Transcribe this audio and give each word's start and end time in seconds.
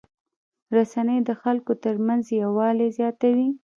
رسنۍ 0.75 1.17
د 1.27 1.31
خلکو 1.41 1.71
ترمنځ 1.83 2.23
یووالی 2.41 2.87
زیاتوي. 2.97 3.49